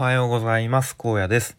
[0.00, 0.96] はようございます。
[0.98, 1.58] 荒野です。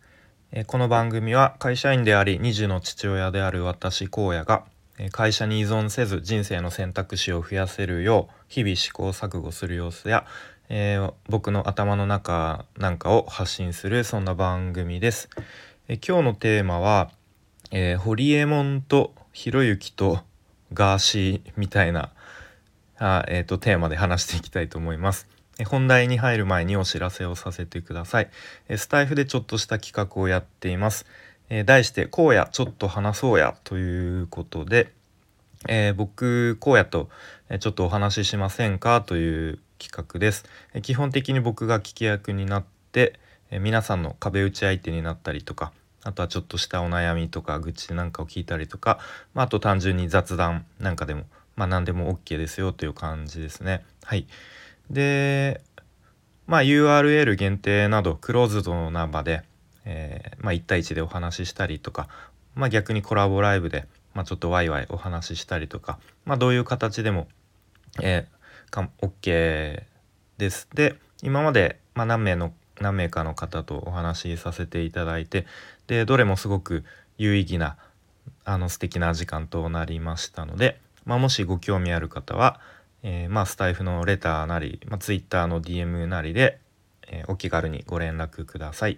[0.66, 4.64] この番組は会社員であり2児の父親である私荒野が
[5.12, 10.26] 会社に依存せず人生の選択肢を増やせるよう日々試行錯誤する様子や、
[10.70, 15.30] えー、僕の頭の中なんかを発信するそんな番組です、
[15.88, 17.12] え今日のテーマは、
[17.70, 20.18] えー、ホリエモンとひろゆきと
[20.74, 22.12] ガーシーみたいな
[22.98, 25.28] あ、えーとテーマで話していきたいと思います。
[25.66, 28.30] 本題に入る前にお知らせをさせてください。
[28.78, 31.06] スタイフでちょっとした企画をやっています。
[31.66, 34.94] 題して「荒野ちょっと話そうや」ということで、
[35.68, 37.10] えー、僕荒野と
[37.60, 40.46] ちょっとお話ししませんかという企画です。
[40.82, 43.20] 基本的に僕が聞き役になって
[43.52, 49.00] 皆さんの壁打ち相手になったりとかあとはちょっとしたお悩みとか愚痴なんかを聞いたりとか、
[49.34, 51.26] まあ、あと単純に雑談なんかでも
[51.56, 53.84] まあ何でも OK ですよという感じですね。
[54.04, 54.26] はい。
[54.92, 55.62] で、
[56.48, 59.44] まあ、URL 限定などクローズドな場で、
[59.86, 62.08] えー、まあ、1対1でお話ししたりとか、
[62.56, 67.28] まあ、逆にコラボライブで、ま、ちょっとワイワイお話ししたりとか、ま、どういう形でも、
[68.02, 69.84] えー、か OK
[70.38, 70.68] です。
[70.74, 75.46] で今まで、ま、何名の何名かの方とお話しさせていただいて
[75.86, 76.84] でどれもすごく
[77.18, 77.78] 有意義な
[78.44, 82.60] あの素敵な時間となりましたので、まあ、もしご興味ある方は、
[83.04, 86.60] えー、まあスタイフのレターなり、まあ、ツイッターの DM なりで、
[87.08, 88.98] えー、お気軽にご連絡ください。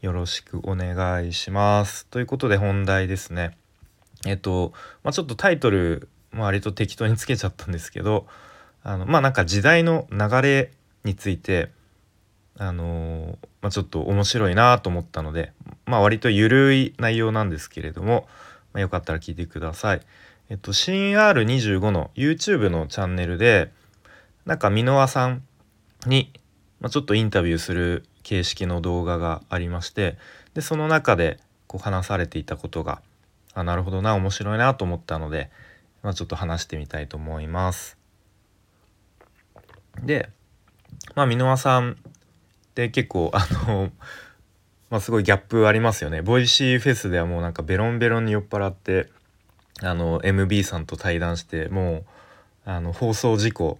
[0.00, 2.06] よろしくお願いします。
[2.06, 3.56] ということで本題ですね。
[4.26, 4.72] えっ、と、
[5.02, 8.26] まあ、ちょっとタイトル、まあ、割と適当につけちゃったんですけど
[8.82, 10.70] あのまあなんか時代の流れ
[11.04, 11.70] について
[12.60, 15.52] あのまあ、ちょっと面白いなと思ったので、
[15.86, 18.26] まあ、割と緩い内容なんですけれども、
[18.72, 20.00] まあ、よかったら聞いてください。
[20.50, 23.70] えっと、新 R25 の YouTube のチャンネルで
[24.46, 25.42] なんか箕輪さん
[26.06, 26.32] に、
[26.80, 30.16] まあ、ちょっとインタビューする形式の動画がありまして
[30.54, 33.02] でその中でこう話されていたことが
[33.54, 35.50] あなるほどな面白いなと思ったので、
[36.02, 37.98] まあ、ちょっと話してみたいと思います。
[40.02, 40.30] で
[41.14, 41.94] まあ箕輪さんっ
[42.74, 43.90] て結構あの
[44.90, 46.22] まあ、すごいギャップありますよね。
[46.22, 49.10] Voicy フェスではもうなんかベロンベロンに酔っ払って
[49.82, 52.04] あの MB さんと対談してもう
[52.64, 53.78] あの放送事故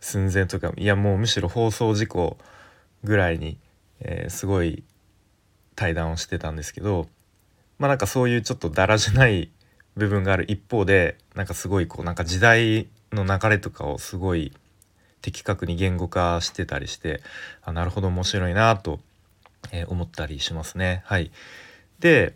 [0.00, 2.36] 寸前とかいやもうむしろ放送事故
[3.04, 3.58] ぐらいに、
[4.00, 4.82] えー、すごい
[5.74, 7.06] 対談をしてたんですけど
[7.78, 9.50] まあなんかそういうちょっとだらしない
[9.96, 14.52] 部分がある一方でなんかすごいこうなんか時代の流れとかをすごい
[15.20, 17.22] 的確に言語化してたりして
[17.62, 19.00] あなるほど面白いなと、
[19.70, 21.02] え、思ったりしますね。
[21.06, 21.30] はい、
[22.00, 22.34] で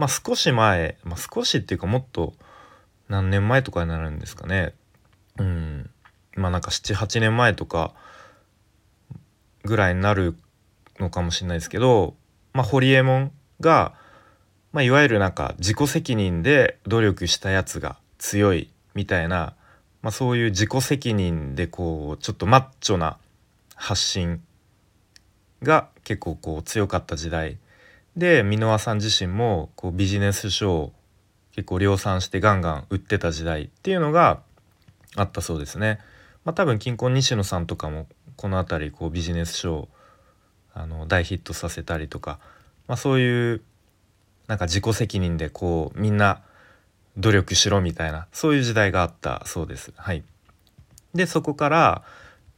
[0.00, 2.32] まあ少し前、まあ、少しっていうかもっと
[3.10, 4.72] 何年前とかになるんですかね。
[5.38, 5.90] うん。
[6.36, 7.92] まあなんか78年前とか
[9.62, 10.36] ぐらいになる
[10.98, 12.14] のかもしれないですけど
[12.54, 13.92] まあホリエモンが、
[14.72, 19.54] まあ、いわゆるなんか自己責任で努力したやつが強いみたいな、
[20.00, 23.18] まあ、そういう自己責任でこうちょっとマッチョな
[23.74, 24.42] 発信
[25.62, 27.58] が結構こう強かった時代
[28.16, 30.92] で箕輪さん自身もこうビジネス書を
[31.52, 34.40] 結構量産してガンガン売ってた時代っていうのが
[35.16, 35.98] あったそうですね。
[36.44, 38.06] まあ、多分金婚西野さんとかも
[38.36, 39.88] この辺りこうビジネス書を
[40.72, 42.38] あの大ヒットさせたりとか、
[42.86, 43.62] まあ、そういう
[44.46, 46.42] なんか自己責任でこうみんな
[47.16, 49.92] 努力しろみたいなそういう時代があったそうです。
[49.96, 50.24] はい、
[51.14, 52.02] でそこから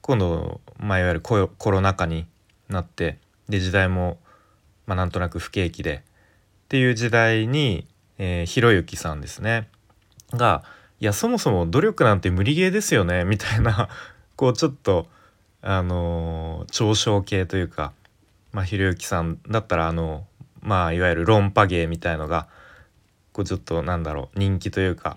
[0.01, 2.27] 今度、まあ、いわゆるコロナ禍に
[2.69, 4.19] なってで時代も
[4.93, 6.03] まあ、なんとなく不景気で。
[6.65, 7.87] っていう時代に、
[8.19, 9.69] え、ひろゆきさんですね。
[10.35, 10.65] が
[11.01, 13.25] いやそもそも努力なんて無理ゲーですよね。
[13.27, 13.89] みたいな
[14.37, 15.07] こうちょっと
[15.63, 17.93] あのー、嘲笑系というか、
[18.53, 20.27] ま、ひろゆきさんだったらあの
[20.61, 22.47] まあいわゆる論破芸みたいのが
[23.33, 25.17] こうちょっとなんだろう人気というか、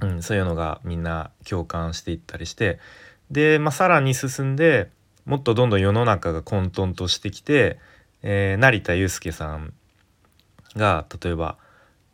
[0.00, 2.78] うん、そういうのがみんな共感していったりして
[3.30, 4.88] で、まあ、さらに進んで
[5.24, 7.78] もっとどんどん世の中が混沌としてきて
[8.22, 9.72] えー、成田悠輔さん
[10.76, 11.56] が例えば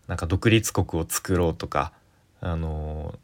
[0.07, 1.93] なんか独立国を作ろうとか、
[2.41, 3.19] あの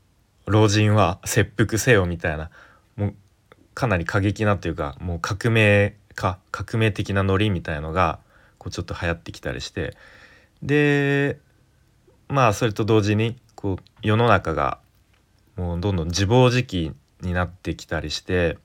[0.47, 2.51] ー、老人は切腹せよみたいな
[2.97, 3.15] もう
[3.75, 8.19] かなり過激なというかもう革命か革命的なノリみたいのが
[8.59, 9.97] こうちょっと流行ってきたりして
[10.63, 11.39] で
[12.29, 14.79] まあそれと同時にこう世の中が
[15.57, 18.59] もうどんどん自暴自棄になってきたりして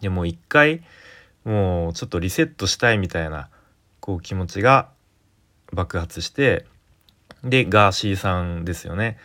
[0.00, 0.82] でもう一回
[1.46, 3.48] もうちょっとリセットしたいみたいな
[4.00, 4.88] こう気持ちが
[5.72, 6.66] 爆発して
[7.44, 9.16] でガーシーさんですよね。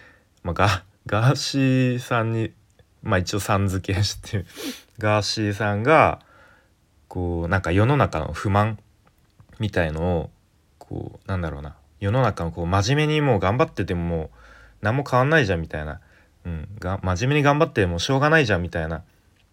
[0.44, 2.52] まあ、ガガーシーさんに、
[3.02, 4.46] まあ、一応さん付けして
[5.00, 6.20] ガーシーさんが
[7.08, 8.78] こうなんか世の中の不満
[9.60, 10.30] みたいのを
[10.78, 11.76] こうなんだろうな。
[12.00, 14.30] 世の中のこう真面目にもう頑張っててももう
[14.82, 16.02] 何も変わんないじゃんみたいな、
[16.46, 19.04] うん、が真面目に頑張ってもしょうがないじゃんみたいな。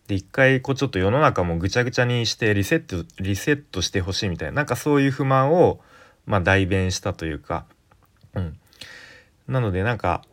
[0.09, 5.81] で一回こうちょっと世の中もぐちゃぐちゃにしてリセットリセットしてほしいみたいななんかそういう不満を
[6.25, 7.67] まあ代弁したというか、
[8.35, 8.59] うん、
[9.47, 10.25] なのでなんか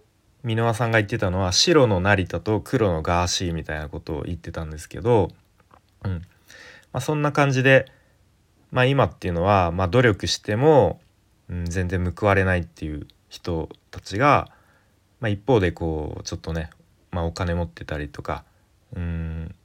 [0.45, 5.31] 箕輪さんが言ってたのは白の成田と黒のガーシーみたいなことを言ってたんですけど、
[6.03, 6.11] うん。
[6.11, 6.19] ま
[6.99, 7.91] あ、そんな感じで、
[8.71, 11.01] まあ、今っていうのは、まあ、努力しても、
[11.49, 14.49] うん、全然報われないっていう人たちが、
[15.19, 16.69] まあ、一方でこうちょっとね、
[17.09, 18.43] まあ、お金持ってたりとか
[18.95, 19.55] うん、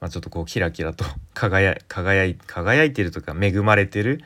[0.00, 1.04] まあ、ちょっとこうキラキラと
[1.34, 4.22] 輝輝輝いてるとか恵まれてる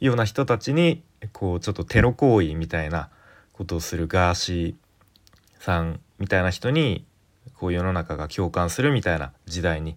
[0.00, 1.02] ような人たちに
[1.32, 3.10] こうちょっとテロ行為みたいな
[3.52, 7.04] ことをするガーシーさんみたいな人に
[7.54, 9.96] こう世の中が共感するみたいな時代に、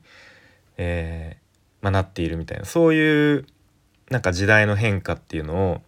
[0.77, 3.45] えー、まあ、なっているみたいなそういう
[4.09, 5.81] なんか時代の変化っていうのを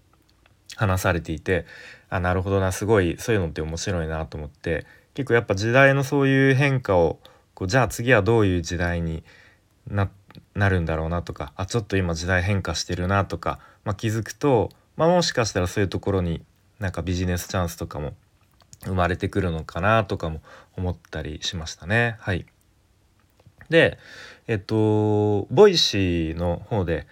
[0.77, 1.65] 話されていて
[2.09, 7.19] あなるほどなすごいそういうのって面白いなと思って結構やっぱ時代のそういう変化を
[7.55, 9.23] こうじゃあ次はどういう時代に
[9.87, 16.43] なるんだろうなとかあちょっと今時代変化してるなとか、まあ、気づくと、まあ、もしかしたらそういうところに
[16.79, 18.13] なんかビジネスチャンスとかも
[18.83, 20.41] 生まれてくるのかなとかも
[20.77, 22.17] 思ったりしましたね。
[22.19, 22.45] はい、
[23.69, 23.97] で
[24.47, 27.07] えっと Voicy の方で、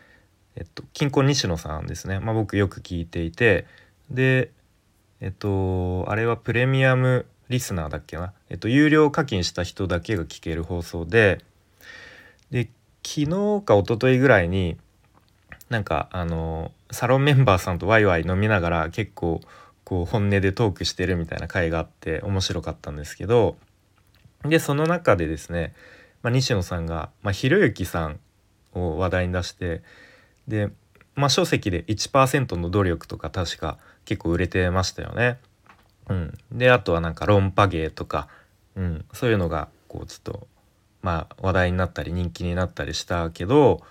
[0.55, 3.65] えっと、キンコン西野さんですね、まあ、僕よく聞いていて
[4.11, 4.51] で
[5.21, 11.39] えっとあれはプレミアムリスナーだっけな、えっと、有料課金した人だけが聞ける放送で
[12.49, 12.69] で
[13.05, 14.75] 昨日か一昨日ぐらいに
[15.69, 19.39] なんかあのサロンメンバーさんとワイワイ飲みながら結構
[19.83, 23.55] こう本音でトークしてるみたいな回があって面白かったんですけど
[24.43, 25.73] でその中でですね、
[26.23, 28.19] まあ、西野さんが、まあ、ひろゆきさん
[28.73, 29.83] を話題に出して
[30.47, 30.69] で、
[31.15, 35.37] まあ、書籍で1%の努力とか確か結構売れてましたよね。
[36.09, 38.27] うん、であとはなんか論破芸とか、
[38.75, 40.47] うん、そういうのがこうちょっと
[41.01, 43.81] まあ話題になったり人気になったりしたけど、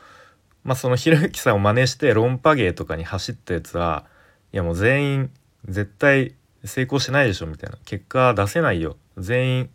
[0.65, 4.05] まあ、そのひろゆきさんを真似して論破芸とかに走ったやつは
[4.53, 5.31] いやもう全員
[5.67, 7.79] 絶対成功しないでしょみたいな。
[7.85, 8.97] 結果出せないよ。
[9.19, 9.71] 全員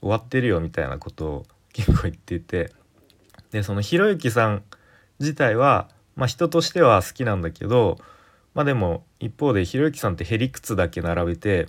[0.00, 2.72] 終わってるよみたいなことを結構言っていて。
[3.50, 4.62] でそのひろゆきさん
[5.18, 7.98] 自体は、まあ、人としては好きなんだけど
[8.56, 11.68] まあでも一方でひろゆきさんってへりくつだけ並べて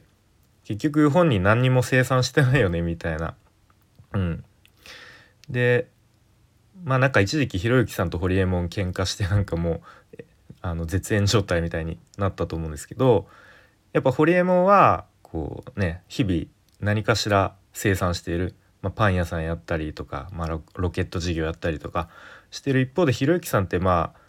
[0.64, 3.36] 結局本人何にも生産してないよねみたいな。
[4.14, 4.46] うん、
[5.50, 5.90] で
[6.86, 9.82] まあなんか一時期ひろゆきさんとホリエモン喧嘩してなんかも
[10.18, 10.24] う
[10.62, 13.28] あの絶縁状態みたいになったと思うんですけど
[13.92, 16.44] やっぱホリエモンはこうね日々
[16.80, 22.08] 何かしら生産している、まあ、パン屋さんやったりとか、まあ、ロケット事業やったりとか
[22.50, 24.27] してる一方でひろゆきさんってまあ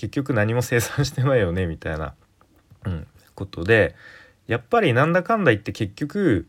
[0.00, 2.14] 結局何も生産してないよねみたいな、
[2.86, 3.94] うん、ことで
[4.46, 6.46] やっぱりなんだかんだ言って結局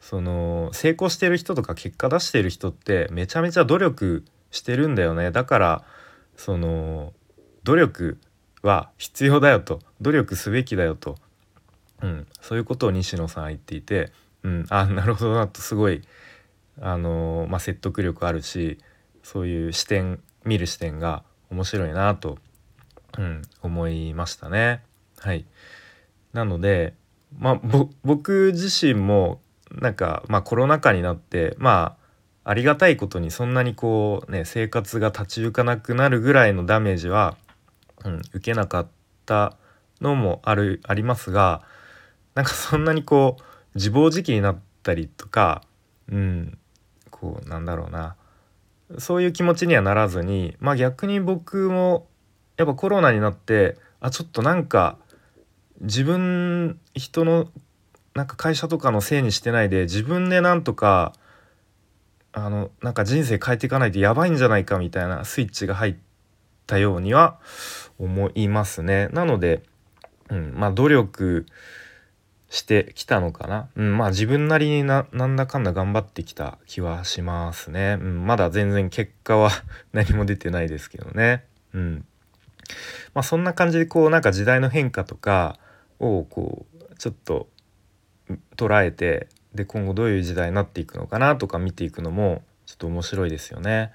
[0.00, 5.30] その成功してる人とか結果出してる人ってめちゃめちゃ努力してるんだよね。
[5.30, 5.84] だから
[6.36, 7.12] その
[7.62, 8.18] 努力
[8.62, 9.80] は必要だよと。
[10.00, 11.16] 努力すべきだよと、
[12.02, 14.12] うん、そういうことを西野さんは言っていて、
[14.42, 16.02] うん、あなるほどなとすごい、
[16.80, 18.78] あのー、まあ、説得力あるし
[19.22, 22.38] そういう視点見る視点が面白いなと、
[23.18, 24.82] うん、思いましたね。
[25.18, 25.44] はい、
[26.32, 26.94] なので、
[27.38, 27.60] まあ、
[28.04, 31.96] 僕自身もなんか、まあ、コロナ禍になってま
[32.44, 37.36] あありがたいことにそんなにこうね生活が立ち行かなくなるぐらいのダメージは
[38.04, 38.86] うん、受けなかっ
[39.26, 39.56] た
[40.00, 41.62] のもあるありますが
[42.34, 43.42] なんかそんなにこう
[43.74, 45.62] 自暴自棄になったりとか、
[46.10, 46.58] うん、
[47.10, 48.16] こうなんだろうな
[48.98, 52.06] そういう気持ちにはならずにまあ逆に僕も
[52.56, 54.98] やっぱコロナになってあちょっとなんか
[55.80, 57.48] 自分人の
[58.14, 61.12] なんか会社とかのせいにしてないで自分でなんとか
[62.32, 65.96] あのなんか人生変えていかないとやばいんじゃないかみたいなスイッチが入っ
[66.66, 67.38] たようには
[67.98, 69.08] 思いますね。
[69.12, 69.62] なので、
[70.30, 71.46] うん、まあ努力
[72.50, 73.68] してきたのかな。
[73.76, 77.98] うん、まあ自分なりにななんだかんだ頑張ってきた気はしますね。
[78.00, 79.50] うん、まだ全然結果は
[79.92, 81.44] 何も出てないですけどね。
[81.72, 82.04] うん。
[83.14, 85.58] まあそんな感じでこうなんか時代の変化とか
[85.98, 87.48] をこうちょっと
[88.56, 93.92] 捉えてで今後どういう時代になっていくのかなとか見ていくのもちょっと面白いですよね。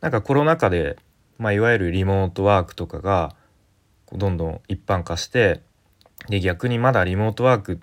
[0.00, 0.96] なんかコロナ禍で
[1.40, 3.34] まあ、いわゆるリモートワークとかが
[4.12, 5.62] どんどん一般化して
[6.28, 7.80] で逆にまだリモートワーク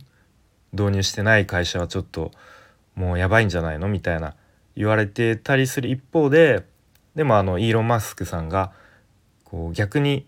[0.74, 2.31] 導入してない会社はちょっと
[2.93, 4.36] もうやばいんじゃないのみたいな
[4.75, 6.65] 言われてたりする一方で
[7.15, 8.74] でもあのイーロン・マスクさんが
[9.50, 10.27] こう逆に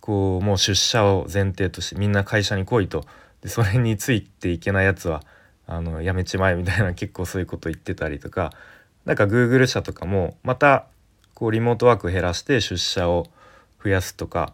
[0.00, 3.04] こうもう出社を前提としてみんな会社に来いと。
[3.42, 5.22] でそれについていけないやつは
[5.66, 8.52] あのやめちまえみたいな結構そういうこと言ってたりとか。
[9.06, 10.86] なんか Google 社とかもまた
[11.34, 13.26] こうリモートワーク減らして出社を
[13.82, 14.52] 増やすとか、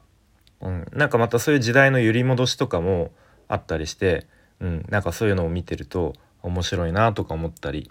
[0.61, 3.11] うん、なんかまたそういう時代の揺り戻しとかも
[3.49, 4.25] あったりして、
[4.61, 7.91] うん、なんかそういうのを見てると面白いなとか思ったり、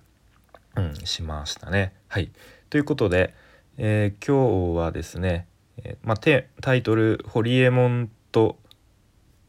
[0.78, 1.94] うん、しましたね。
[2.08, 2.32] はい。
[2.70, 3.34] ということで、
[3.78, 5.46] えー、今日はですね、
[5.84, 6.18] えー、まあ、
[6.62, 8.58] タイトル「ホリエモンと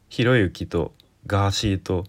[0.09, 0.93] ひろゆきと
[1.27, 2.05] ガーシーと」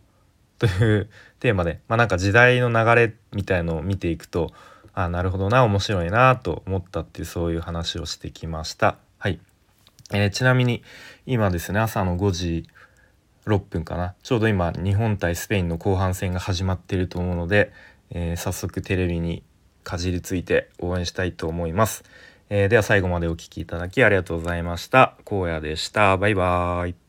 [0.59, 1.09] という
[1.39, 4.51] テーマで、 まあ、なんか時代の流れみたいのを見ていくと
[4.93, 8.97] あなるほどな面白いなと思ったっていうそういう話をしてきました。
[9.19, 9.39] はい、
[10.11, 10.83] えー、ちなみに
[11.25, 12.67] 今ですね朝の5時
[13.45, 17.71] 6分かなちょうど今日本対スペインの後半戦が始まっていると思うので、
[18.09, 19.43] えー、早速テレビに
[19.83, 22.03] かじりついて応援したいと思います。
[22.49, 25.15] えー、では最後までお聴きいただきありがとうございました。
[25.25, 26.17] 荒野でした。
[26.17, 27.06] バイバーイ。